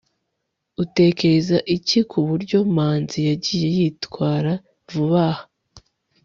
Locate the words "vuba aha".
4.91-5.43